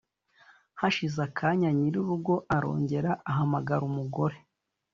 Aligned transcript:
hashize 0.79 1.19
akanya 1.27 1.69
nyir'urugo 1.77 2.35
arongera 2.55 3.11
ahamagara 3.29 3.81
umugore 3.91 4.37